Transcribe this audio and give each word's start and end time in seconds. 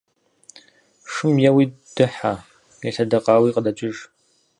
Шым 1.11 1.35
еуи 1.49 1.65
дыхьэ, 1.95 2.33
елъэдэкъауи 2.87 3.53
къыдэкӏыж. 3.55 3.97